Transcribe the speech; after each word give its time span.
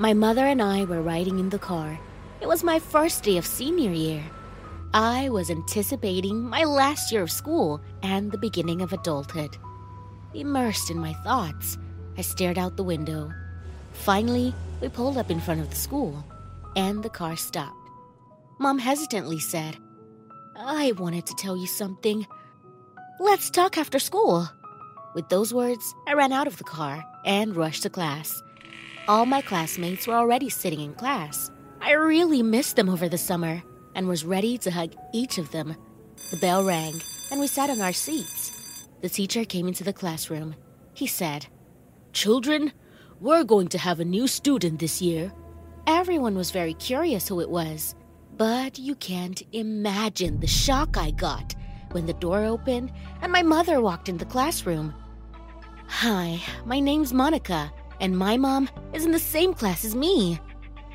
My 0.00 0.14
mother 0.14 0.46
and 0.46 0.62
I 0.62 0.86
were 0.86 1.02
riding 1.02 1.38
in 1.38 1.50
the 1.50 1.58
car. 1.58 2.00
It 2.40 2.48
was 2.48 2.64
my 2.64 2.78
first 2.78 3.22
day 3.22 3.36
of 3.36 3.44
senior 3.44 3.92
year. 3.92 4.24
I 4.94 5.28
was 5.28 5.50
anticipating 5.50 6.42
my 6.42 6.64
last 6.64 7.12
year 7.12 7.20
of 7.20 7.30
school 7.30 7.82
and 8.02 8.32
the 8.32 8.38
beginning 8.38 8.80
of 8.80 8.94
adulthood. 8.94 9.58
Immersed 10.32 10.90
in 10.90 10.98
my 10.98 11.12
thoughts, 11.22 11.76
I 12.16 12.22
stared 12.22 12.56
out 12.56 12.78
the 12.78 12.82
window. 12.82 13.30
Finally, 13.92 14.54
we 14.80 14.88
pulled 14.88 15.18
up 15.18 15.30
in 15.30 15.38
front 15.38 15.60
of 15.60 15.68
the 15.68 15.76
school, 15.76 16.24
and 16.76 17.02
the 17.02 17.10
car 17.10 17.36
stopped. 17.36 17.76
Mom 18.58 18.78
hesitantly 18.78 19.38
said, 19.38 19.76
I 20.56 20.92
wanted 20.92 21.26
to 21.26 21.34
tell 21.34 21.58
you 21.58 21.66
something. 21.66 22.26
Let's 23.18 23.50
talk 23.50 23.76
after 23.76 23.98
school. 23.98 24.48
With 25.14 25.28
those 25.28 25.52
words, 25.52 25.94
I 26.06 26.14
ran 26.14 26.32
out 26.32 26.46
of 26.46 26.56
the 26.56 26.64
car 26.64 27.04
and 27.26 27.54
rushed 27.54 27.82
to 27.82 27.90
class. 27.90 28.42
All 29.10 29.26
my 29.26 29.40
classmates 29.40 30.06
were 30.06 30.14
already 30.14 30.48
sitting 30.48 30.78
in 30.78 30.94
class. 30.94 31.50
I 31.80 31.94
really 31.94 32.44
missed 32.44 32.76
them 32.76 32.88
over 32.88 33.08
the 33.08 33.18
summer 33.18 33.60
and 33.96 34.06
was 34.06 34.24
ready 34.24 34.56
to 34.58 34.70
hug 34.70 34.94
each 35.12 35.36
of 35.36 35.50
them. 35.50 35.74
The 36.30 36.36
bell 36.36 36.62
rang, 36.62 36.94
and 37.32 37.40
we 37.40 37.48
sat 37.48 37.70
on 37.70 37.80
our 37.80 37.92
seats. 37.92 38.86
The 39.00 39.08
teacher 39.08 39.44
came 39.44 39.66
into 39.66 39.82
the 39.82 39.92
classroom. 39.92 40.54
He 40.94 41.08
said, 41.08 41.48
Children, 42.12 42.72
we're 43.18 43.42
going 43.42 43.66
to 43.70 43.78
have 43.78 43.98
a 43.98 44.04
new 44.04 44.28
student 44.28 44.78
this 44.78 45.02
year. 45.02 45.32
Everyone 45.88 46.36
was 46.36 46.52
very 46.52 46.74
curious 46.74 47.26
who 47.26 47.40
it 47.40 47.50
was, 47.50 47.96
but 48.36 48.78
you 48.78 48.94
can't 48.94 49.42
imagine 49.50 50.38
the 50.38 50.46
shock 50.46 50.96
I 50.96 51.10
got 51.10 51.56
when 51.90 52.06
the 52.06 52.12
door 52.12 52.44
opened 52.44 52.92
and 53.22 53.32
my 53.32 53.42
mother 53.42 53.80
walked 53.80 54.08
in 54.08 54.18
the 54.18 54.24
classroom. 54.24 54.94
Hi, 55.88 56.40
my 56.64 56.78
name's 56.78 57.12
Monica, 57.12 57.72
and 58.00 58.18
my 58.18 58.36
mom 58.36 58.68
is 58.92 59.04
in 59.04 59.12
the 59.12 59.18
same 59.18 59.54
class 59.54 59.84
as 59.84 59.94
me. 59.94 60.40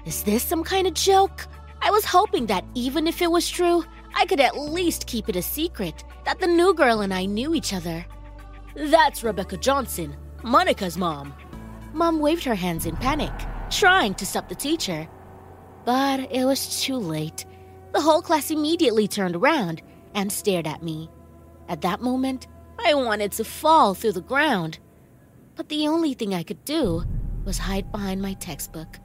Is 0.06 0.24
this 0.24 0.44
some 0.44 0.64
kind 0.64 0.88
of 0.88 0.94
joke? 0.94 1.48
I 1.82 1.92
was 1.92 2.04
hoping 2.04 2.48
that 2.48 2.66
even 2.74 3.08
if 3.08 3.22
it 3.22 3.32
was 3.32 3.50
true, 3.50 3.84
I 4.16 4.26
could 4.26 4.40
at 4.40 4.58
least 4.58 5.08
keep 5.08 5.30
it 5.30 5.36
a 5.36 5.42
secret 5.42 6.04
that 6.26 6.40
the 6.40 6.48
new 6.48 6.74
girl 6.74 7.02
and 7.02 7.14
I 7.14 7.26
knew 7.26 7.54
each 7.54 7.74
other. 7.74 8.06
That's 8.76 9.24
Rebecca 9.24 9.58
Johnson, 9.58 10.16
Monica's 10.44 10.98
mom. 10.98 11.34
Mom 11.94 12.20
waved 12.20 12.44
her 12.44 12.56
hands 12.56 12.86
in 12.86 12.96
panic, 12.98 13.32
trying 13.70 14.14
to 14.16 14.26
stop 14.26 14.50
the 14.50 14.56
teacher. 14.56 15.08
But 15.86 16.32
it 16.32 16.46
was 16.46 16.82
too 16.82 16.98
late. 16.98 17.46
The 17.94 18.02
whole 18.02 18.22
class 18.22 18.52
immediately 18.52 19.08
turned 19.08 19.36
around 19.36 19.82
and 20.14 20.32
stared 20.32 20.68
at 20.68 20.84
me. 20.84 21.10
At 21.70 21.82
that 21.82 22.02
moment, 22.02 22.48
I 22.86 22.94
wanted 22.94 23.32
to 23.34 23.44
fall 23.44 23.94
through 23.94 24.14
the 24.14 24.22
ground. 24.22 24.80
But 25.56 25.70
the 25.70 25.88
only 25.88 26.14
thing 26.14 26.34
I 26.34 26.44
could 26.44 26.64
do 26.66 27.04
was 27.46 27.58
hide 27.58 27.92
behind 27.92 28.22
my 28.22 28.34
textbook. 28.34 29.00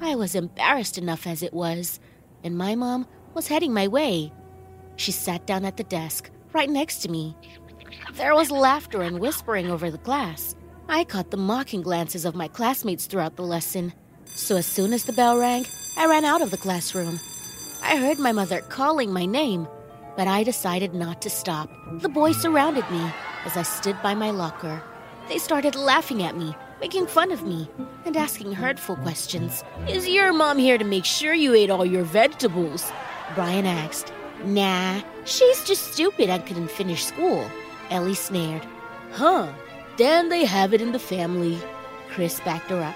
I 0.00 0.14
was 0.14 0.34
embarrassed 0.34 0.98
enough 0.98 1.26
as 1.26 1.42
it 1.42 1.54
was, 1.54 2.00
and 2.42 2.58
my 2.58 2.74
mom 2.74 3.06
was 3.32 3.48
heading 3.48 3.72
my 3.72 3.88
way. 3.88 4.32
She 4.96 5.12
sat 5.12 5.46
down 5.46 5.64
at 5.64 5.76
the 5.76 5.84
desk 5.84 6.30
right 6.52 6.68
next 6.68 6.98
to 6.98 7.10
me. 7.10 7.36
There 8.14 8.34
was 8.34 8.50
laughter 8.50 9.02
and 9.02 9.18
whispering 9.18 9.70
over 9.70 9.90
the 9.90 9.98
class. 9.98 10.54
I 10.88 11.04
caught 11.04 11.30
the 11.30 11.36
mocking 11.36 11.80
glances 11.80 12.24
of 12.24 12.34
my 12.34 12.48
classmates 12.48 13.06
throughout 13.06 13.36
the 13.36 13.42
lesson. 13.42 13.92
So 14.26 14.56
as 14.56 14.66
soon 14.66 14.92
as 14.92 15.04
the 15.04 15.12
bell 15.12 15.38
rang, 15.38 15.64
I 15.96 16.06
ran 16.06 16.24
out 16.24 16.42
of 16.42 16.50
the 16.50 16.58
classroom. 16.58 17.18
I 17.82 17.96
heard 17.96 18.18
my 18.18 18.32
mother 18.32 18.60
calling 18.60 19.12
my 19.12 19.24
name, 19.24 19.66
but 20.16 20.28
I 20.28 20.42
decided 20.42 20.94
not 20.94 21.22
to 21.22 21.30
stop. 21.30 21.70
The 22.00 22.08
boys 22.08 22.40
surrounded 22.40 22.88
me 22.90 23.10
as 23.44 23.56
I 23.56 23.62
stood 23.62 24.00
by 24.02 24.14
my 24.14 24.30
locker. 24.30 24.82
They 25.28 25.38
started 25.38 25.74
laughing 25.74 26.22
at 26.22 26.36
me, 26.36 26.54
making 26.80 27.06
fun 27.06 27.32
of 27.32 27.42
me, 27.42 27.68
and 28.04 28.16
asking 28.16 28.52
hurtful 28.52 28.96
questions. 28.96 29.64
Is 29.88 30.06
your 30.06 30.32
mom 30.32 30.58
here 30.58 30.76
to 30.76 30.84
make 30.84 31.06
sure 31.06 31.32
you 31.32 31.54
ate 31.54 31.70
all 31.70 31.86
your 31.86 32.04
vegetables? 32.04 32.92
Brian 33.34 33.64
asked. 33.64 34.12
Nah, 34.44 35.00
she's 35.24 35.64
just 35.64 35.92
stupid 35.92 36.28
and 36.28 36.44
couldn't 36.44 36.70
finish 36.70 37.04
school. 37.04 37.50
Ellie 37.90 38.14
snared. 38.14 38.66
Huh, 39.12 39.50
then 39.96 40.28
they 40.28 40.44
have 40.44 40.74
it 40.74 40.82
in 40.82 40.92
the 40.92 40.98
family. 40.98 41.58
Chris 42.10 42.40
backed 42.40 42.68
her 42.70 42.82
up. 42.82 42.94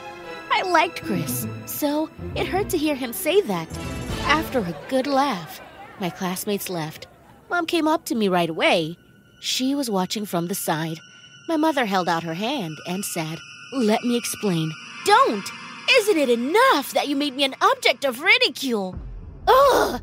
I 0.50 0.62
liked 0.62 1.02
Chris, 1.02 1.46
so 1.64 2.10
it 2.34 2.46
hurt 2.46 2.68
to 2.70 2.78
hear 2.78 2.94
him 2.94 3.12
say 3.12 3.40
that. 3.42 3.68
After 4.24 4.58
a 4.58 4.76
good 4.88 5.06
laugh, 5.06 5.60
my 5.98 6.10
classmates 6.10 6.68
left. 6.68 7.06
Mom 7.48 7.64
came 7.64 7.88
up 7.88 8.04
to 8.06 8.14
me 8.14 8.28
right 8.28 8.50
away. 8.50 8.98
She 9.40 9.74
was 9.74 9.88
watching 9.88 10.26
from 10.26 10.48
the 10.48 10.54
side. 10.54 10.98
My 11.48 11.56
mother 11.56 11.86
held 11.86 12.10
out 12.10 12.24
her 12.24 12.34
hand 12.34 12.76
and 12.86 13.02
said, 13.02 13.38
Let 13.72 14.04
me 14.04 14.18
explain. 14.18 14.70
Don't! 15.06 15.50
Isn't 15.90 16.18
it 16.18 16.28
enough 16.28 16.92
that 16.92 17.08
you 17.08 17.16
made 17.16 17.34
me 17.34 17.44
an 17.44 17.54
object 17.62 18.04
of 18.04 18.20
ridicule? 18.20 18.94
Ugh! 19.46 20.02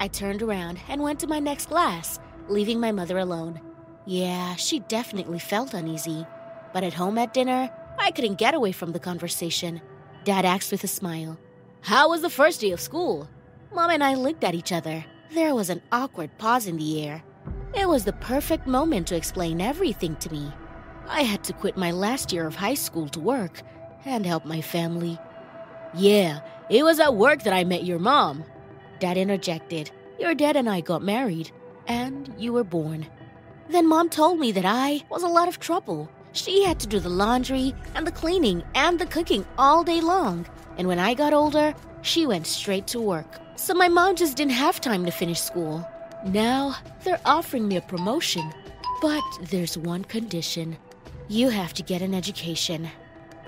I 0.00 0.08
turned 0.08 0.42
around 0.42 0.80
and 0.88 1.00
went 1.00 1.20
to 1.20 1.28
my 1.28 1.38
next 1.38 1.66
class, 1.66 2.18
leaving 2.48 2.80
my 2.80 2.90
mother 2.90 3.18
alone. 3.18 3.60
Yeah, 4.06 4.56
she 4.56 4.80
definitely 4.80 5.38
felt 5.38 5.72
uneasy. 5.72 6.26
But 6.72 6.82
at 6.82 6.94
home 6.94 7.16
at 7.16 7.32
dinner, 7.32 7.70
I 8.00 8.10
couldn't 8.10 8.38
get 8.38 8.54
away 8.54 8.72
from 8.72 8.90
the 8.90 8.98
conversation. 8.98 9.80
Dad 10.24 10.44
asked 10.44 10.72
with 10.72 10.82
a 10.82 10.88
smile, 10.88 11.38
How 11.82 12.08
was 12.08 12.22
the 12.22 12.30
first 12.30 12.60
day 12.60 12.72
of 12.72 12.80
school? 12.80 13.30
Mom 13.72 13.90
and 13.90 14.02
I 14.02 14.14
looked 14.14 14.42
at 14.42 14.56
each 14.56 14.72
other. 14.72 15.04
There 15.30 15.54
was 15.54 15.70
an 15.70 15.80
awkward 15.92 16.36
pause 16.38 16.66
in 16.66 16.76
the 16.76 17.06
air. 17.06 17.22
It 17.72 17.88
was 17.88 18.04
the 18.04 18.14
perfect 18.14 18.66
moment 18.66 19.06
to 19.06 19.16
explain 19.16 19.60
everything 19.60 20.16
to 20.16 20.32
me. 20.32 20.52
I 21.12 21.24
had 21.24 21.44
to 21.44 21.52
quit 21.52 21.76
my 21.76 21.90
last 21.90 22.32
year 22.32 22.46
of 22.46 22.54
high 22.54 22.72
school 22.72 23.06
to 23.10 23.20
work 23.20 23.60
and 24.06 24.24
help 24.24 24.46
my 24.46 24.62
family. 24.62 25.18
Yeah, 25.92 26.40
it 26.70 26.84
was 26.84 27.00
at 27.00 27.16
work 27.16 27.42
that 27.42 27.52
I 27.52 27.64
met 27.64 27.84
your 27.84 27.98
mom. 27.98 28.44
Dad 28.98 29.18
interjected. 29.18 29.90
Your 30.18 30.34
dad 30.34 30.56
and 30.56 30.70
I 30.70 30.80
got 30.80 31.02
married, 31.02 31.50
and 31.86 32.34
you 32.38 32.54
were 32.54 32.64
born. 32.64 33.06
Then 33.68 33.86
mom 33.86 34.08
told 34.08 34.40
me 34.40 34.52
that 34.52 34.64
I 34.64 35.02
was 35.10 35.22
a 35.22 35.28
lot 35.28 35.48
of 35.48 35.60
trouble. 35.60 36.08
She 36.32 36.64
had 36.64 36.80
to 36.80 36.86
do 36.86 36.98
the 36.98 37.10
laundry 37.10 37.74
and 37.94 38.06
the 38.06 38.10
cleaning 38.10 38.62
and 38.74 38.98
the 38.98 39.04
cooking 39.04 39.44
all 39.58 39.84
day 39.84 40.00
long. 40.00 40.46
And 40.78 40.88
when 40.88 40.98
I 40.98 41.12
got 41.12 41.34
older, 41.34 41.74
she 42.00 42.26
went 42.26 42.46
straight 42.46 42.86
to 42.86 43.00
work. 43.02 43.38
So 43.56 43.74
my 43.74 43.88
mom 43.88 44.16
just 44.16 44.38
didn't 44.38 44.52
have 44.52 44.80
time 44.80 45.04
to 45.04 45.12
finish 45.12 45.42
school. 45.42 45.86
Now 46.24 46.74
they're 47.04 47.20
offering 47.26 47.68
me 47.68 47.76
a 47.76 47.82
promotion. 47.82 48.50
But 49.02 49.22
there's 49.50 49.76
one 49.76 50.04
condition 50.04 50.78
you 51.32 51.48
have 51.48 51.72
to 51.72 51.82
get 51.82 52.02
an 52.02 52.14
education. 52.14 52.88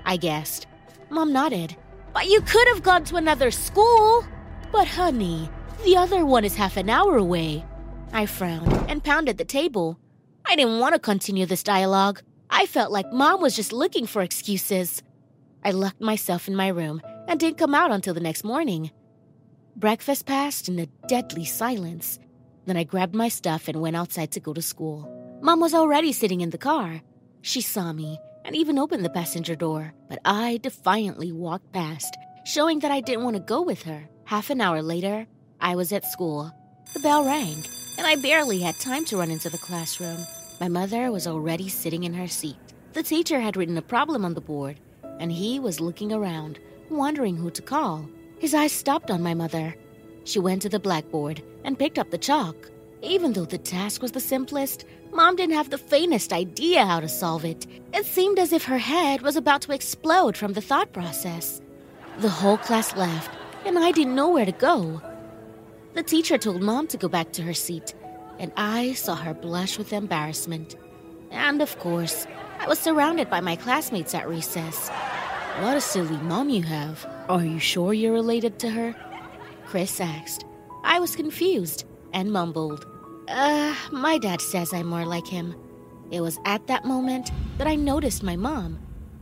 I 0.06 0.16
guessed. 0.16 0.66
Mom 1.10 1.32
nodded. 1.32 1.76
But 2.14 2.28
you 2.28 2.40
could 2.40 2.66
have 2.68 2.82
gone 2.82 3.04
to 3.04 3.16
another 3.16 3.50
school. 3.50 4.24
But 4.72 4.88
honey, 4.88 5.50
the 5.84 5.96
other 5.96 6.24
one 6.24 6.44
is 6.44 6.56
half 6.56 6.78
an 6.78 6.88
hour 6.88 7.16
away. 7.16 7.64
I 8.12 8.24
frowned 8.26 8.72
and 8.88 9.04
pounded 9.04 9.36
the 9.36 9.44
table. 9.44 9.98
I 10.46 10.56
didn't 10.56 10.78
want 10.78 10.94
to 10.94 10.98
continue 10.98 11.44
this 11.44 11.62
dialogue. 11.62 12.22
I 12.48 12.66
felt 12.66 12.90
like 12.90 13.12
mom 13.12 13.42
was 13.42 13.56
just 13.56 13.72
looking 13.72 14.06
for 14.06 14.22
excuses. 14.22 15.02
I 15.62 15.72
locked 15.72 16.00
myself 16.00 16.48
in 16.48 16.56
my 16.56 16.68
room 16.68 17.02
and 17.28 17.38
didn't 17.38 17.58
come 17.58 17.74
out 17.74 17.90
until 17.90 18.14
the 18.14 18.20
next 18.20 18.44
morning. 18.44 18.92
Breakfast 19.76 20.24
passed 20.24 20.68
in 20.68 20.78
a 20.78 20.86
deadly 21.08 21.44
silence. 21.44 22.18
Then 22.64 22.76
I 22.78 22.84
grabbed 22.84 23.14
my 23.14 23.28
stuff 23.28 23.68
and 23.68 23.82
went 23.82 23.96
outside 23.96 24.30
to 24.32 24.40
go 24.40 24.54
to 24.54 24.62
school. 24.62 25.10
Mom 25.42 25.60
was 25.60 25.74
already 25.74 26.12
sitting 26.12 26.40
in 26.40 26.50
the 26.50 26.58
car. 26.58 27.02
She 27.44 27.60
saw 27.60 27.92
me 27.92 28.18
and 28.46 28.56
even 28.56 28.78
opened 28.78 29.04
the 29.04 29.10
passenger 29.10 29.54
door, 29.54 29.92
but 30.08 30.18
I 30.24 30.58
defiantly 30.62 31.30
walked 31.30 31.74
past, 31.74 32.16
showing 32.46 32.78
that 32.78 32.90
I 32.90 33.02
didn't 33.02 33.22
want 33.22 33.36
to 33.36 33.42
go 33.42 33.60
with 33.60 33.82
her. 33.82 34.08
Half 34.24 34.48
an 34.48 34.62
hour 34.62 34.80
later, 34.80 35.26
I 35.60 35.76
was 35.76 35.92
at 35.92 36.06
school. 36.06 36.50
The 36.94 37.00
bell 37.00 37.22
rang, 37.22 37.62
and 37.98 38.06
I 38.06 38.16
barely 38.16 38.60
had 38.60 38.80
time 38.80 39.04
to 39.06 39.18
run 39.18 39.30
into 39.30 39.50
the 39.50 39.58
classroom. 39.58 40.24
My 40.58 40.68
mother 40.68 41.12
was 41.12 41.26
already 41.26 41.68
sitting 41.68 42.04
in 42.04 42.14
her 42.14 42.28
seat. 42.28 42.56
The 42.94 43.02
teacher 43.02 43.38
had 43.38 43.58
written 43.58 43.76
a 43.76 43.82
problem 43.82 44.24
on 44.24 44.32
the 44.32 44.40
board, 44.40 44.80
and 45.20 45.30
he 45.30 45.60
was 45.60 45.82
looking 45.82 46.14
around, 46.14 46.58
wondering 46.88 47.36
who 47.36 47.50
to 47.50 47.60
call. 47.60 48.08
His 48.38 48.54
eyes 48.54 48.72
stopped 48.72 49.10
on 49.10 49.22
my 49.22 49.34
mother. 49.34 49.74
She 50.24 50.38
went 50.38 50.62
to 50.62 50.70
the 50.70 50.80
blackboard 50.80 51.42
and 51.62 51.78
picked 51.78 51.98
up 51.98 52.10
the 52.10 52.16
chalk. 52.16 52.70
Even 53.04 53.34
though 53.34 53.44
the 53.44 53.58
task 53.58 54.00
was 54.00 54.12
the 54.12 54.20
simplest, 54.20 54.86
Mom 55.12 55.36
didn't 55.36 55.54
have 55.54 55.68
the 55.68 55.76
faintest 55.76 56.32
idea 56.32 56.86
how 56.86 57.00
to 57.00 57.08
solve 57.08 57.44
it. 57.44 57.66
It 57.92 58.06
seemed 58.06 58.38
as 58.38 58.52
if 58.52 58.64
her 58.64 58.78
head 58.78 59.20
was 59.20 59.36
about 59.36 59.60
to 59.62 59.72
explode 59.72 60.38
from 60.38 60.54
the 60.54 60.62
thought 60.62 60.92
process. 60.94 61.60
The 62.18 62.30
whole 62.30 62.56
class 62.56 62.96
laughed, 62.96 63.30
and 63.66 63.78
I 63.78 63.92
didn't 63.92 64.14
know 64.14 64.30
where 64.30 64.46
to 64.46 64.52
go. 64.52 65.02
The 65.92 66.02
teacher 66.02 66.38
told 66.38 66.62
mom 66.62 66.86
to 66.88 66.96
go 66.96 67.08
back 67.08 67.32
to 67.32 67.42
her 67.42 67.52
seat, 67.52 67.94
and 68.38 68.50
I 68.56 68.94
saw 68.94 69.14
her 69.16 69.34
blush 69.34 69.76
with 69.76 69.92
embarrassment. 69.92 70.74
And 71.30 71.60
of 71.60 71.78
course, 71.78 72.26
I 72.58 72.66
was 72.66 72.78
surrounded 72.78 73.28
by 73.28 73.42
my 73.42 73.56
classmates 73.56 74.14
at 74.14 74.28
recess. 74.28 74.88
What 75.60 75.76
a 75.76 75.80
silly 75.80 76.16
mom 76.16 76.48
you 76.48 76.62
have. 76.62 77.06
Are 77.28 77.44
you 77.44 77.58
sure 77.58 77.92
you're 77.92 78.12
related 78.12 78.58
to 78.60 78.70
her? 78.70 78.96
Chris 79.66 80.00
asked. 80.00 80.46
I 80.82 80.98
was 81.00 81.14
confused 81.14 81.84
and 82.12 82.32
mumbled, 82.32 82.86
Uh, 83.28 83.74
my 83.90 84.18
dad 84.18 84.40
says 84.40 84.72
I'm 84.72 84.86
more 84.86 85.06
like 85.06 85.26
him. 85.26 85.54
It 86.10 86.20
was 86.20 86.38
at 86.44 86.66
that 86.66 86.84
moment 86.84 87.30
that 87.58 87.66
I 87.66 87.74
noticed 87.74 88.22
my 88.22 88.36
mom. 88.36 88.78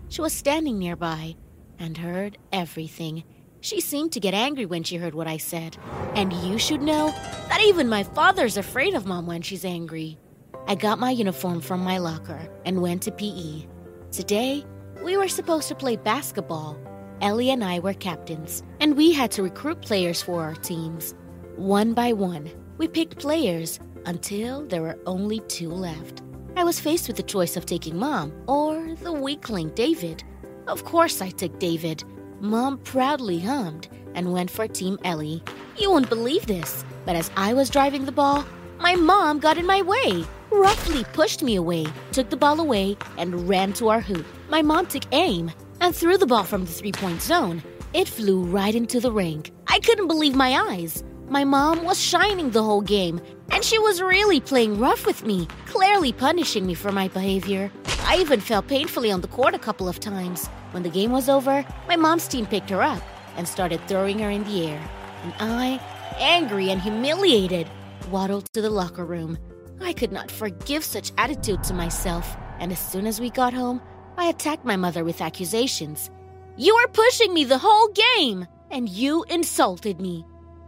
She 0.08 0.20
was 0.20 0.32
standing 0.32 0.78
nearby 0.78 1.36
and 1.78 1.96
heard 1.96 2.36
everything. 2.52 3.24
She 3.60 3.80
seemed 3.80 4.12
to 4.12 4.20
get 4.20 4.34
angry 4.34 4.66
when 4.66 4.82
she 4.82 4.96
heard 4.96 5.14
what 5.14 5.28
I 5.28 5.36
said. 5.36 5.76
And 6.14 6.32
you 6.32 6.58
should 6.58 6.82
know 6.82 7.10
that 7.48 7.60
even 7.62 7.88
my 7.88 8.02
father's 8.02 8.56
afraid 8.56 8.94
of 8.94 9.06
mom 9.06 9.26
when 9.26 9.42
she's 9.42 9.64
angry. 9.64 10.18
I 10.66 10.74
got 10.74 10.98
my 10.98 11.10
uniform 11.10 11.60
from 11.60 11.80
my 11.80 11.98
locker 11.98 12.48
and 12.64 12.82
went 12.82 13.02
to 13.02 13.12
PE. 13.12 13.66
Today, 14.10 14.64
we 15.04 15.16
were 15.16 15.28
supposed 15.28 15.68
to 15.68 15.74
play 15.74 15.96
basketball. 15.96 16.76
Ellie 17.20 17.50
and 17.50 17.62
I 17.62 17.78
were 17.78 17.94
captains, 17.94 18.64
and 18.80 18.96
we 18.96 19.12
had 19.12 19.30
to 19.32 19.44
recruit 19.44 19.80
players 19.80 20.20
for 20.20 20.42
our 20.42 20.56
teams. 20.56 21.14
One 21.56 21.94
by 21.94 22.12
one, 22.12 22.50
we 22.78 22.88
picked 22.88 23.18
players 23.18 23.78
until 24.06 24.66
there 24.66 24.82
were 24.82 24.98
only 25.06 25.40
two 25.48 25.70
left. 25.70 26.22
I 26.56 26.64
was 26.64 26.80
faced 26.80 27.08
with 27.08 27.16
the 27.16 27.22
choice 27.22 27.56
of 27.56 27.66
taking 27.66 27.98
Mom 27.98 28.32
or 28.46 28.94
the 29.02 29.12
weakling 29.12 29.70
David. 29.70 30.22
Of 30.66 30.84
course, 30.84 31.20
I 31.20 31.30
took 31.30 31.58
David. 31.58 32.04
Mom 32.40 32.78
proudly 32.78 33.38
hummed 33.38 33.88
and 34.14 34.32
went 34.32 34.50
for 34.50 34.68
Team 34.68 34.98
Ellie. 35.04 35.42
You 35.78 35.90
won't 35.90 36.08
believe 36.08 36.46
this, 36.46 36.84
but 37.04 37.16
as 37.16 37.30
I 37.36 37.54
was 37.54 37.70
driving 37.70 38.04
the 38.04 38.12
ball, 38.12 38.44
my 38.78 38.96
mom 38.96 39.38
got 39.38 39.58
in 39.58 39.66
my 39.66 39.82
way 39.82 40.26
roughly 40.52 41.04
pushed 41.12 41.42
me 41.42 41.56
away, 41.56 41.86
took 42.12 42.30
the 42.30 42.36
ball 42.36 42.60
away, 42.60 42.96
and 43.18 43.48
ran 43.48 43.72
to 43.74 43.88
our 43.88 44.00
hoop. 44.00 44.26
My 44.48 44.62
mom 44.62 44.86
took 44.86 45.02
aim 45.12 45.50
and 45.80 45.94
threw 45.94 46.16
the 46.16 46.26
ball 46.26 46.44
from 46.44 46.64
the 46.64 46.72
three 46.72 46.92
point 46.92 47.22
zone. 47.22 47.62
It 47.94 48.08
flew 48.08 48.42
right 48.44 48.74
into 48.74 49.00
the 49.00 49.12
ring. 49.12 49.46
I 49.66 49.80
couldn't 49.80 50.08
believe 50.08 50.34
my 50.34 50.58
eyes. 50.70 51.02
My 51.32 51.44
mom 51.44 51.82
was 51.84 51.98
shining 51.98 52.50
the 52.50 52.62
whole 52.62 52.82
game, 52.82 53.18
and 53.52 53.64
she 53.64 53.78
was 53.78 54.02
really 54.02 54.38
playing 54.38 54.78
rough 54.78 55.06
with 55.06 55.24
me, 55.24 55.48
clearly 55.64 56.12
punishing 56.12 56.66
me 56.66 56.74
for 56.74 56.92
my 56.92 57.08
behavior. 57.08 57.72
I 58.02 58.18
even 58.18 58.38
fell 58.38 58.60
painfully 58.60 59.10
on 59.10 59.22
the 59.22 59.28
court 59.28 59.54
a 59.54 59.58
couple 59.58 59.88
of 59.88 59.98
times. 59.98 60.48
When 60.72 60.82
the 60.82 60.90
game 60.90 61.10
was 61.10 61.30
over, 61.30 61.64
my 61.88 61.96
mom's 61.96 62.28
team 62.28 62.44
picked 62.44 62.68
her 62.68 62.82
up 62.82 63.02
and 63.38 63.48
started 63.48 63.80
throwing 63.88 64.18
her 64.18 64.28
in 64.28 64.44
the 64.44 64.68
air. 64.68 64.90
And 65.22 65.32
I, 65.40 65.80
angry 66.18 66.68
and 66.68 66.82
humiliated, 66.82 67.66
waddled 68.10 68.52
to 68.52 68.60
the 68.60 68.68
locker 68.68 69.06
room. 69.06 69.38
I 69.80 69.94
could 69.94 70.12
not 70.12 70.30
forgive 70.30 70.84
such 70.84 71.12
attitude 71.16 71.64
to 71.64 71.72
myself, 71.72 72.36
and 72.58 72.70
as 72.70 72.78
soon 72.78 73.06
as 73.06 73.22
we 73.22 73.30
got 73.30 73.54
home, 73.54 73.80
I 74.18 74.26
attacked 74.26 74.66
my 74.66 74.76
mother 74.76 75.02
with 75.02 75.22
accusations. 75.22 76.10
You 76.58 76.76
were 76.76 76.92
pushing 76.92 77.32
me 77.32 77.44
the 77.44 77.56
whole 77.56 77.88
game, 78.18 78.46
and 78.70 78.86
you 78.86 79.24
insulted 79.30 79.98
me. 79.98 80.26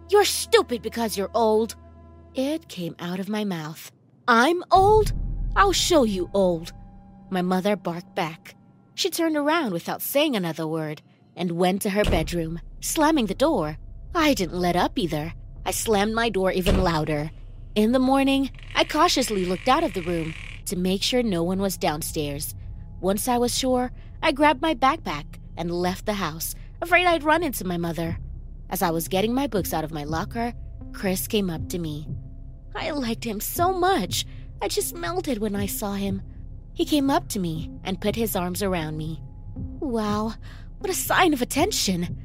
You're 0.09 0.25
stupid 0.25 0.83
because 0.83 1.17
you're 1.17 1.31
old. 1.35 1.77
It 2.35 2.69
came 2.69 2.97
out 2.99 3.21
of 3.21 3.29
my 3.29 3.45
mouth. 3.45 3.91
I'm 4.29 4.63
old? 4.71 5.13
I'll 5.57 5.73
show 5.73 6.05
you 6.05 6.31
old. 6.35 6.73
My 7.31 7.43
mother 7.43 7.77
barked 7.77 8.15
back. 8.15 8.55
She 8.95 9.11
turned 9.11 9.37
around 9.37 9.73
without 9.73 10.03
saying 10.03 10.37
another 10.37 10.67
word 10.67 11.03
and 11.37 11.53
went 11.53 11.83
to 11.83 11.91
her 11.91 12.05
bedroom, 12.05 12.61
slamming 12.81 13.27
the 13.27 13.35
door. 13.35 13.77
I 14.15 14.35
didn't 14.35 14.61
let 14.61 14.77
up 14.77 14.99
either. 14.99 15.33
I 15.67 15.71
slammed 15.71 16.15
my 16.15 16.29
door 16.29 16.53
even 16.53 16.83
louder 16.83 17.31
in 17.75 17.91
the 17.91 17.99
morning, 17.99 18.51
I 18.77 18.85
cautiously 18.85 19.45
looked 19.45 19.67
out 19.67 19.83
of 19.83 19.95
the 19.95 20.03
room 20.03 20.33
to 20.67 20.77
make 20.77 21.03
sure 21.03 21.25
no 21.25 21.43
one 21.43 21.59
was 21.59 21.77
downstairs. 21.77 22.55
Once 23.01 23.27
I 23.27 23.37
was 23.37 23.57
sure, 23.57 23.91
I 24.23 24.31
grabbed 24.31 24.63
my 24.63 24.77
backpack 24.77 25.25
and 25.57 25.73
left 25.73 26.07
the 26.07 26.15
house, 26.15 26.55
afraid 26.81 27.05
I'd 27.05 27.25
run 27.25 27.43
into 27.43 27.67
my 27.67 27.77
mother. 27.77 28.17
As 28.75 28.83
I 28.83 28.91
was 28.91 29.07
getting 29.07 29.33
my 29.33 29.47
books 29.47 29.73
out 29.73 29.85
of 29.85 29.93
my 29.93 30.03
locker, 30.03 30.53
Chris 30.93 31.29
came 31.29 31.49
up 31.49 31.69
to 31.69 31.79
me. 31.79 32.09
I 32.75 32.91
liked 32.91 33.23
him 33.23 33.39
so 33.39 33.73
much, 33.73 34.27
I 34.61 34.67
just 34.67 34.97
melted 34.97 35.39
when 35.39 35.55
I 35.55 35.67
saw 35.67 35.93
him. 35.93 36.21
He 36.73 36.85
came 36.85 37.09
up 37.09 37.29
to 37.29 37.39
me 37.39 37.71
and 37.85 38.01
put 38.01 38.17
his 38.17 38.35
arms 38.35 38.65
around 38.65 38.97
me. 38.97 39.23
Wow, 39.79 40.35
what 40.81 40.91
a 40.91 40.95
sign 40.95 41.33
of 41.33 41.41
attention! 41.41 42.19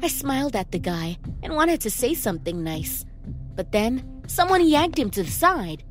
I 0.00 0.08
smiled 0.08 0.56
at 0.56 0.72
the 0.72 0.78
guy 0.78 1.18
and 1.42 1.54
wanted 1.54 1.82
to 1.82 1.90
say 1.90 2.14
something 2.14 2.64
nice. 2.64 3.04
But 3.54 3.72
then 3.72 4.22
Someone 4.28 4.66
yanked 4.66 4.98
him 4.98 5.10
to 5.10 5.22
the 5.22 5.30
side. 5.30 5.84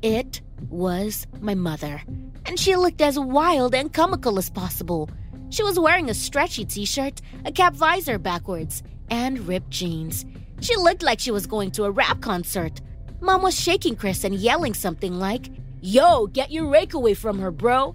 It 0.00 0.40
was 0.68 1.26
my 1.40 1.56
mother, 1.56 2.00
and 2.44 2.60
she 2.60 2.76
looked 2.76 3.00
as 3.00 3.18
wild 3.18 3.74
and 3.74 3.92
comical 3.92 4.38
as 4.38 4.50
possible. 4.50 5.10
She 5.50 5.64
was 5.64 5.76
wearing 5.76 6.08
a 6.08 6.14
stretchy 6.14 6.64
t 6.64 6.84
shirt, 6.84 7.20
a 7.44 7.50
cap 7.50 7.74
visor 7.74 8.18
backwards, 8.18 8.84
and 9.10 9.46
ripped 9.46 9.70
jeans. 9.70 10.24
She 10.60 10.76
looked 10.76 11.02
like 11.02 11.20
she 11.20 11.30
was 11.30 11.46
going 11.46 11.70
to 11.72 11.84
a 11.84 11.90
rap 11.90 12.20
concert. 12.20 12.80
Mom 13.20 13.42
was 13.42 13.58
shaking 13.58 13.96
Chris 13.96 14.24
and 14.24 14.34
yelling 14.34 14.74
something 14.74 15.18
like, 15.18 15.50
Yo, 15.80 16.26
get 16.28 16.50
your 16.50 16.66
rake 16.66 16.94
away 16.94 17.14
from 17.14 17.38
her, 17.38 17.50
bro. 17.50 17.94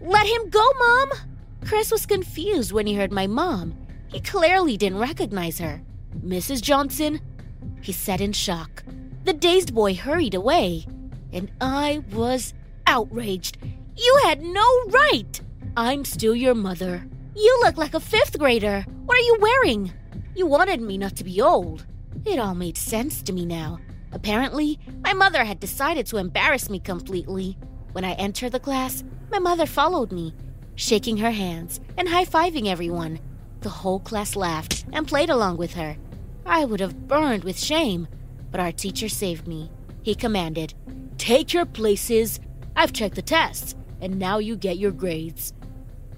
Let 0.00 0.26
him 0.26 0.50
go, 0.50 0.64
Mom! 0.78 1.10
Chris 1.64 1.90
was 1.90 2.06
confused 2.06 2.72
when 2.72 2.86
he 2.86 2.94
heard 2.94 3.12
my 3.12 3.26
mom. 3.26 3.74
He 4.08 4.20
clearly 4.20 4.76
didn't 4.76 4.98
recognize 4.98 5.58
her. 5.58 5.82
Mrs. 6.24 6.62
Johnson? 6.62 7.20
He 7.80 7.92
said 7.92 8.20
in 8.20 8.32
shock. 8.32 8.82
The 9.24 9.32
dazed 9.32 9.74
boy 9.74 9.94
hurried 9.94 10.34
away, 10.34 10.86
and 11.32 11.50
I 11.60 12.02
was 12.12 12.54
outraged. 12.86 13.58
You 13.96 14.20
had 14.24 14.42
no 14.42 14.66
right! 14.88 15.40
I'm 15.76 16.04
still 16.04 16.34
your 16.34 16.54
mother. 16.54 17.06
You 17.36 17.60
look 17.62 17.76
like 17.76 17.94
a 17.94 18.00
fifth 18.00 18.38
grader. 18.38 18.84
What 19.04 19.16
are 19.16 19.20
you 19.20 19.36
wearing? 19.40 19.92
You 20.34 20.46
wanted 20.46 20.80
me 20.80 20.98
not 20.98 21.16
to 21.16 21.24
be 21.24 21.40
old. 21.40 21.86
It 22.24 22.38
all 22.38 22.54
made 22.54 22.76
sense 22.76 23.22
to 23.22 23.32
me 23.32 23.44
now. 23.44 23.78
Apparently, 24.12 24.78
my 25.02 25.12
mother 25.12 25.44
had 25.44 25.60
decided 25.60 26.06
to 26.06 26.16
embarrass 26.16 26.68
me 26.68 26.78
completely. 26.78 27.56
When 27.92 28.04
I 28.04 28.12
entered 28.12 28.52
the 28.52 28.60
class, 28.60 29.04
my 29.30 29.38
mother 29.38 29.66
followed 29.66 30.12
me, 30.12 30.34
shaking 30.74 31.16
her 31.18 31.30
hands 31.30 31.80
and 31.96 32.08
high 32.08 32.24
fiving 32.24 32.66
everyone. 32.66 33.20
The 33.60 33.68
whole 33.68 34.00
class 34.00 34.36
laughed 34.36 34.84
and 34.92 35.06
played 35.06 35.30
along 35.30 35.58
with 35.58 35.74
her. 35.74 35.96
I 36.46 36.64
would 36.64 36.80
have 36.80 37.06
burned 37.06 37.44
with 37.44 37.58
shame 37.58 38.08
but 38.50 38.60
our 38.60 38.72
teacher 38.72 39.08
saved 39.08 39.46
me. 39.46 39.70
He 40.02 40.14
commanded, 40.14 40.74
Take 41.18 41.52
your 41.52 41.66
places. 41.66 42.40
I've 42.76 42.92
checked 42.92 43.14
the 43.14 43.22
tests, 43.22 43.74
and 44.00 44.18
now 44.18 44.38
you 44.38 44.56
get 44.56 44.78
your 44.78 44.92
grades. 44.92 45.52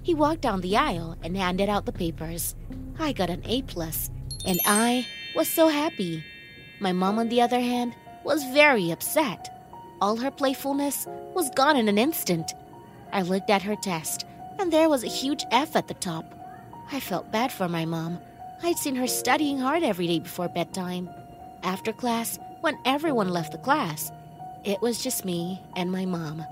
He 0.03 0.13
walked 0.13 0.41
down 0.41 0.59
the 0.59 0.75
aisle 0.75 1.17
and 1.23 1.35
handed 1.35 1.69
out 1.69 1.85
the 1.85 1.93
papers. 1.93 2.55
I 2.99 3.13
got 3.13 3.29
an 3.29 3.41
A 3.45 3.61
plus, 3.61 4.11
and 4.45 4.59
I 4.65 5.07
was 5.33 5.47
so 5.47 5.69
happy. 5.69 6.23
My 6.81 6.91
mom, 6.91 7.17
on 7.19 7.29
the 7.29 7.41
other 7.41 7.61
hand, 7.61 7.95
was 8.25 8.43
very 8.53 8.91
upset. 8.91 9.49
All 10.01 10.17
her 10.17 10.29
playfulness 10.29 11.07
was 11.33 11.49
gone 11.51 11.77
in 11.77 11.87
an 11.87 11.97
instant. 11.97 12.53
I 13.13 13.21
looked 13.21 13.49
at 13.49 13.61
her 13.61 13.77
test, 13.77 14.25
and 14.59 14.73
there 14.73 14.89
was 14.89 15.05
a 15.05 15.07
huge 15.07 15.45
F 15.51 15.77
at 15.77 15.87
the 15.87 15.93
top. 15.93 16.25
I 16.91 16.99
felt 16.99 17.31
bad 17.31 17.53
for 17.53 17.69
my 17.69 17.85
mom. 17.85 18.19
I'd 18.61 18.77
seen 18.77 18.95
her 18.95 19.07
studying 19.07 19.57
hard 19.57 19.83
every 19.83 20.07
day 20.07 20.19
before 20.19 20.49
bedtime. 20.49 21.09
After 21.63 21.93
class, 21.93 22.39
when 22.59 22.77
everyone 22.83 23.29
left 23.29 23.53
the 23.53 23.57
class, 23.57 24.11
it 24.65 24.81
was 24.81 25.01
just 25.01 25.23
me 25.23 25.61
and 25.77 25.89
my 25.89 26.05
mom. 26.05 26.45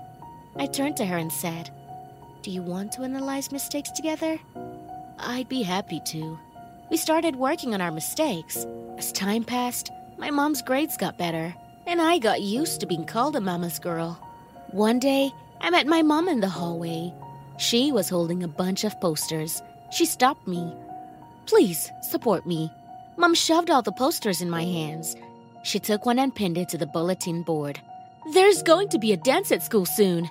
I 0.56 0.66
turned 0.66 0.96
to 0.98 1.06
her 1.06 1.18
and 1.18 1.32
said, 1.32 1.70
Do 2.42 2.50
you 2.50 2.60
want 2.60 2.90
to 2.92 3.02
analyze 3.02 3.52
mistakes 3.52 3.92
together? 3.92 4.36
I'd 5.20 5.48
be 5.48 5.62
happy 5.62 6.00
to. 6.06 6.36
We 6.90 6.96
started 6.96 7.36
working 7.36 7.72
on 7.72 7.80
our 7.80 7.92
mistakes. 7.92 8.66
As 8.98 9.12
time 9.12 9.44
passed, 9.44 9.92
my 10.18 10.30
mom's 10.32 10.60
grades 10.60 10.96
got 10.96 11.16
better, 11.16 11.54
and 11.86 12.02
I 12.02 12.18
got 12.18 12.42
used 12.42 12.80
to 12.80 12.86
being 12.86 13.04
called 13.04 13.36
a 13.36 13.40
mama's 13.40 13.78
girl. 13.78 14.18
One 14.72 14.98
day, 14.98 15.30
I 15.60 15.70
met 15.70 15.86
my 15.86 16.02
mom 16.02 16.28
in 16.28 16.40
the 16.40 16.48
hallway. 16.48 17.14
She 17.58 17.92
was 17.92 18.08
holding 18.08 18.42
a 18.42 18.48
bunch 18.48 18.82
of 18.82 19.00
posters. 19.00 19.62
She 19.92 20.04
stopped 20.04 20.48
me. 20.48 20.74
Please 21.46 21.92
support 22.00 22.44
me. 22.44 22.72
Mom 23.16 23.34
shoved 23.34 23.70
all 23.70 23.82
the 23.82 23.92
posters 23.92 24.42
in 24.42 24.50
my 24.50 24.64
hands. 24.64 25.14
She 25.62 25.78
took 25.78 26.06
one 26.06 26.18
and 26.18 26.34
pinned 26.34 26.58
it 26.58 26.70
to 26.70 26.78
the 26.78 26.86
bulletin 26.86 27.44
board. 27.44 27.80
There's 28.32 28.64
going 28.64 28.88
to 28.88 28.98
be 28.98 29.12
a 29.12 29.16
dance 29.16 29.52
at 29.52 29.62
school 29.62 29.86
soon. 29.86 30.28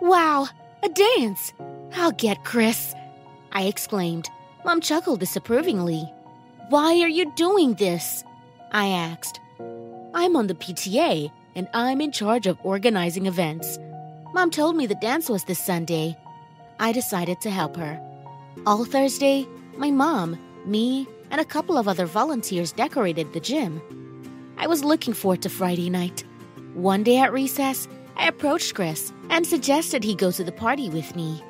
Wow, 0.00 0.48
a 0.82 0.88
dance! 0.88 1.52
I'll 1.94 2.12
get 2.12 2.44
Chris, 2.44 2.94
I 3.52 3.62
exclaimed. 3.62 4.28
Mom 4.64 4.80
chuckled 4.80 5.20
disapprovingly. 5.20 6.12
Why 6.68 7.00
are 7.00 7.08
you 7.08 7.32
doing 7.36 7.74
this? 7.74 8.24
I 8.72 8.88
asked. 8.88 9.40
I'm 10.14 10.36
on 10.36 10.46
the 10.46 10.54
PTA 10.54 11.30
and 11.54 11.68
I'm 11.72 12.00
in 12.00 12.12
charge 12.12 12.46
of 12.46 12.58
organizing 12.64 13.26
events. 13.26 13.78
Mom 14.34 14.50
told 14.50 14.76
me 14.76 14.86
the 14.86 14.96
dance 14.96 15.28
was 15.28 15.44
this 15.44 15.64
Sunday. 15.64 16.16
I 16.78 16.92
decided 16.92 17.40
to 17.42 17.50
help 17.50 17.76
her. 17.76 18.00
All 18.66 18.84
Thursday, 18.84 19.46
my 19.76 19.90
mom, 19.90 20.38
Me 20.66 21.06
and 21.30 21.40
a 21.40 21.44
couple 21.44 21.78
of 21.78 21.86
other 21.86 22.06
volunteers 22.06 22.72
decorated 22.72 23.32
the 23.32 23.40
gym. 23.40 23.80
I 24.58 24.66
was 24.66 24.82
looking 24.82 25.14
forward 25.14 25.42
to 25.42 25.48
Friday 25.48 25.88
night. 25.88 26.24
One 26.74 27.04
day 27.04 27.18
at 27.18 27.32
recess, 27.32 27.86
I 28.16 28.28
approached 28.28 28.74
Chris 28.74 29.12
and 29.30 29.46
suggested 29.46 30.02
he 30.02 30.14
go 30.14 30.30
to 30.30 30.42
the 30.42 30.52
party 30.52 30.88
with 30.88 31.14
me. 31.14 31.42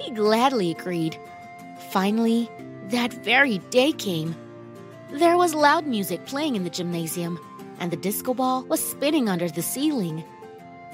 He 0.00 0.10
gladly 0.10 0.70
agreed. 0.70 1.18
Finally, 1.90 2.50
that 2.88 3.12
very 3.12 3.58
day 3.70 3.92
came. 3.92 4.34
There 5.12 5.36
was 5.36 5.54
loud 5.54 5.86
music 5.86 6.26
playing 6.26 6.56
in 6.56 6.64
the 6.64 6.70
gymnasium, 6.70 7.38
and 7.78 7.90
the 7.90 7.96
disco 7.96 8.34
ball 8.34 8.64
was 8.64 8.84
spinning 8.84 9.28
under 9.28 9.48
the 9.48 9.62
ceiling. 9.62 10.24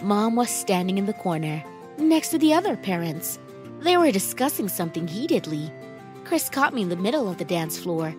Mom 0.02 0.36
was 0.36 0.50
standing 0.50 0.98
in 0.98 1.06
the 1.06 1.12
corner, 1.14 1.64
next 1.98 2.28
to 2.28 2.38
the 2.38 2.52
other 2.52 2.76
parents. 2.76 3.38
They 3.80 3.96
were 3.96 4.12
discussing 4.12 4.68
something 4.68 5.08
heatedly. 5.08 5.72
Chris 6.24 6.48
caught 6.48 6.74
me 6.74 6.82
in 6.82 6.90
the 6.90 6.96
middle 6.96 7.28
of 7.28 7.38
the 7.38 7.44
dance 7.44 7.78
floor, 7.78 8.14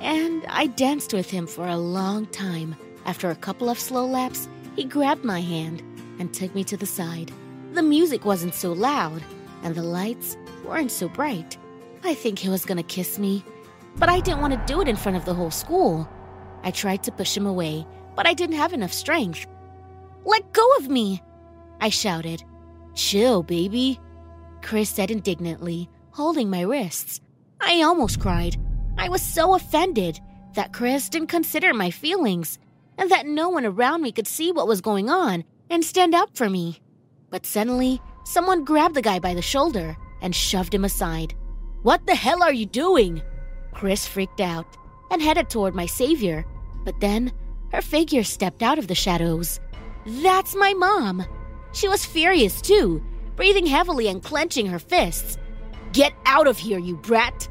and 0.00 0.44
I 0.48 0.66
danced 0.66 1.12
with 1.12 1.30
him 1.30 1.46
for 1.46 1.66
a 1.66 1.76
long 1.76 2.26
time. 2.26 2.76
After 3.04 3.30
a 3.30 3.36
couple 3.36 3.68
of 3.68 3.78
slow 3.78 4.06
laps, 4.06 4.48
he 4.74 4.84
grabbed 4.84 5.24
my 5.24 5.40
hand 5.40 5.82
and 6.18 6.32
took 6.32 6.54
me 6.54 6.64
to 6.64 6.76
the 6.76 6.86
side. 6.86 7.32
The 7.72 7.82
music 7.82 8.24
wasn't 8.24 8.54
so 8.54 8.72
loud, 8.72 9.22
and 9.62 9.74
the 9.74 9.82
lights 9.82 10.36
weren't 10.64 10.90
so 10.90 11.08
bright. 11.08 11.56
I 12.04 12.14
think 12.14 12.38
he 12.38 12.48
was 12.48 12.64
gonna 12.64 12.82
kiss 12.82 13.18
me, 13.18 13.44
but 13.96 14.08
I 14.08 14.20
didn't 14.20 14.40
want 14.40 14.54
to 14.54 14.72
do 14.72 14.80
it 14.80 14.88
in 14.88 14.96
front 14.96 15.16
of 15.16 15.24
the 15.24 15.34
whole 15.34 15.50
school. 15.50 16.08
I 16.62 16.70
tried 16.70 17.02
to 17.04 17.12
push 17.12 17.36
him 17.36 17.46
away, 17.46 17.86
but 18.14 18.26
I 18.26 18.34
didn't 18.34 18.56
have 18.56 18.72
enough 18.72 18.92
strength. 18.92 19.46
Let 20.24 20.52
go 20.52 20.66
of 20.76 20.88
me! 20.88 21.22
I 21.80 21.88
shouted. 21.88 22.42
Chill, 22.94 23.42
baby, 23.42 24.00
Chris 24.62 24.88
said 24.90 25.10
indignantly, 25.10 25.88
holding 26.10 26.48
my 26.48 26.62
wrists. 26.62 27.20
I 27.60 27.82
almost 27.82 28.20
cried. 28.20 28.56
I 28.98 29.08
was 29.08 29.22
so 29.22 29.54
offended 29.54 30.18
that 30.54 30.72
Chris 30.72 31.08
didn't 31.08 31.28
consider 31.28 31.74
my 31.74 31.90
feelings 31.90 32.58
and 32.98 33.10
that 33.10 33.26
no 33.26 33.50
one 33.50 33.66
around 33.66 34.02
me 34.02 34.12
could 34.12 34.26
see 34.26 34.52
what 34.52 34.66
was 34.66 34.80
going 34.80 35.10
on 35.10 35.44
and 35.70 35.84
stand 35.84 36.14
up 36.14 36.36
for 36.36 36.48
me. 36.48 36.80
But 37.30 37.46
suddenly, 37.46 38.00
someone 38.24 38.64
grabbed 38.64 38.94
the 38.94 39.02
guy 39.02 39.18
by 39.18 39.34
the 39.34 39.42
shoulder 39.42 39.96
and 40.22 40.34
shoved 40.34 40.74
him 40.74 40.84
aside. 40.84 41.34
What 41.82 42.06
the 42.06 42.14
hell 42.14 42.42
are 42.42 42.52
you 42.52 42.66
doing? 42.66 43.22
Chris 43.72 44.06
freaked 44.06 44.40
out 44.40 44.66
and 45.10 45.22
headed 45.22 45.50
toward 45.50 45.74
my 45.74 45.86
savior, 45.86 46.44
but 46.84 46.98
then 47.00 47.32
her 47.72 47.82
figure 47.82 48.24
stepped 48.24 48.62
out 48.62 48.78
of 48.78 48.88
the 48.88 48.94
shadows. 48.94 49.60
That's 50.06 50.54
my 50.54 50.72
mom. 50.74 51.24
She 51.72 51.88
was 51.88 52.04
furious 52.04 52.60
too, 52.60 53.04
breathing 53.34 53.66
heavily 53.66 54.08
and 54.08 54.22
clenching 54.22 54.66
her 54.66 54.78
fists. 54.78 55.36
Get 55.92 56.12
out 56.24 56.46
of 56.46 56.58
here, 56.58 56.78
you 56.78 56.96
brat! 56.96 57.48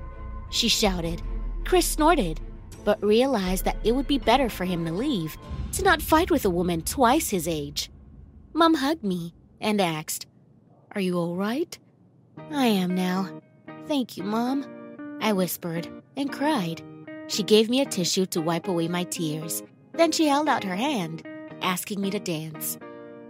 She 0.50 0.68
shouted. 0.68 1.22
Chris 1.66 1.86
snorted, 1.86 2.40
but 2.84 3.04
realized 3.04 3.66
that 3.66 3.78
it 3.84 3.94
would 3.94 4.08
be 4.08 4.18
better 4.18 4.50
for 4.50 4.66
him 4.66 4.86
to 4.86 4.92
leave, 4.92 5.38
to 5.74 5.84
not 5.84 6.02
fight 6.02 6.32
with 6.32 6.46
a 6.46 6.50
woman 6.50 6.82
twice 6.82 7.30
his 7.30 7.48
age. 7.48 7.90
Mom 8.58 8.74
hugged 8.74 9.04
me 9.04 9.34
and 9.60 9.82
asked, 9.82 10.28
Are 10.94 11.02
you 11.02 11.18
all 11.18 11.36
right? 11.36 11.78
I 12.52 12.68
am 12.68 12.96
now. 12.96 13.42
Thank 13.86 14.16
you, 14.16 14.24
Mom. 14.24 14.66
I 15.20 15.34
whispered 15.34 15.90
and 16.16 16.32
cried. 16.32 16.82
She 17.28 17.44
gave 17.44 17.70
me 17.70 17.82
a 17.82 17.86
tissue 17.86 18.26
to 18.28 18.40
wipe 18.40 18.70
away 18.70 18.88
my 18.88 19.04
tears. 19.04 19.62
Then 19.92 20.14
she 20.14 20.30
held 20.30 20.48
out 20.48 20.64
her 20.64 20.76
hand, 20.78 21.28
asking 21.62 22.00
me 22.00 22.10
to 22.12 22.20
dance. 22.20 22.78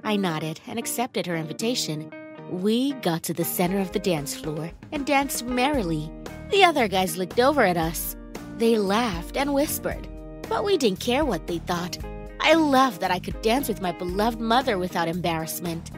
I 0.03 0.15
nodded 0.15 0.61
and 0.67 0.77
accepted 0.77 1.25
her 1.25 1.35
invitation. 1.35 2.11
We 2.51 2.93
got 3.01 3.23
to 3.23 3.33
the 3.33 3.43
center 3.43 3.79
of 3.79 3.93
the 3.93 3.99
dance 3.99 4.35
floor 4.35 4.71
and 4.91 5.07
danced 5.07 5.43
merrily. 5.43 6.11
The 6.51 6.63
other 6.63 6.87
guys 6.87 7.17
looked 7.17 7.39
over 7.39 7.63
at 7.63 7.77
us. 7.77 8.15
They 8.59 8.77
laughed 8.77 9.37
and 9.37 9.55
whispered, 9.55 10.07
but 10.47 10.63
we 10.63 10.77
didn't 10.77 10.99
care 10.99 11.25
what 11.25 11.47
they 11.47 11.57
thought. 11.57 11.97
I 12.47 12.53
loved 12.53 13.01
that 13.01 13.09
I 13.09 13.17
could 13.17 13.41
dance 13.41 13.67
with 13.67 13.81
my 13.81 13.91
beloved 13.91 14.39
mother 14.39 14.77
without 14.77 15.07
embarrassment. 15.07 15.89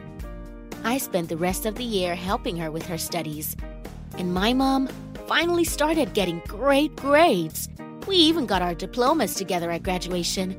I 0.85 0.97
spent 0.97 1.27
the 1.27 1.35
rest 1.35 1.65
of 1.65 1.75
the 1.75 1.83
year 1.83 2.15
helping 2.15 2.55
her 2.55 2.71
with 2.71 2.85
her 2.85 2.97
studies. 2.97 3.57
And 4.17 4.33
my 4.33 4.53
mom 4.53 4.87
finally 5.27 5.65
started 5.65 6.13
getting 6.13 6.41
great 6.47 6.95
grades. 6.95 7.67
We 8.07 8.15
even 8.15 8.45
got 8.45 8.61
our 8.61 8.73
diplomas 8.73 9.35
together 9.35 9.69
at 9.71 9.83
graduation. 9.83 10.57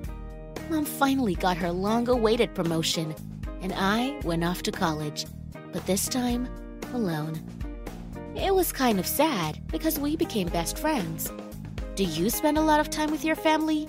Mom 0.69 0.85
finally 0.85 1.35
got 1.35 1.57
her 1.57 1.73
long 1.73 2.07
awaited 2.07 2.55
promotion, 2.55 3.15
and 3.63 3.73
I 3.75 4.21
went 4.25 4.45
off 4.45 4.63
to 4.65 4.71
college, 4.71 5.25
but 5.73 5.87
this 5.87 6.07
time 6.07 6.51
alone. 6.93 7.41
It 8.37 8.55
was 8.55 8.73
kind 8.73 8.99
of 8.99 9.07
sad 9.07 9.59
because 9.69 9.99
we 9.99 10.17
became 10.17 10.49
best 10.49 10.77
friends. 10.77 11.33
Do 11.95 12.05
you 12.05 12.29
spend 12.29 12.59
a 12.59 12.63
lot 12.63 12.79
of 12.79 12.91
time 12.91 13.11
with 13.11 13.25
your 13.25 13.37
family? 13.37 13.89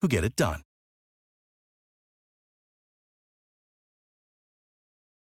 who 0.00 0.08
get 0.08 0.24
it 0.24 0.36
done. 0.36 0.65